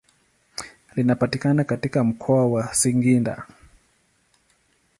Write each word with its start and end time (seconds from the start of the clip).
Linapatikana 0.95 1.63
katika 1.63 2.03
mkoa 2.03 2.45
wa 2.45 2.73
Singida. 2.73 3.47